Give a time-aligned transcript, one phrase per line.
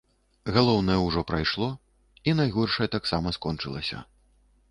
[0.53, 1.67] Галоўнае ўжо прайшло,
[2.31, 4.03] і найгоршае таксама скончылася.